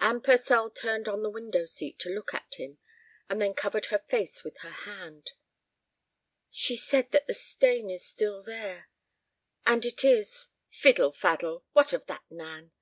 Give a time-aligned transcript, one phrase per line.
[0.00, 2.78] Anne Purcell turned on the window seat to look at him,
[3.28, 5.30] and then covered her face with her hand.
[6.50, 8.88] "She said that the stain is still there.
[9.64, 11.64] And it is—" "Fiddle faddle!
[11.74, 12.72] What of that, Nan?"